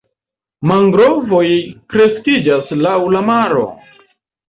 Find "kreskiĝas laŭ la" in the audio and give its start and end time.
1.95-3.25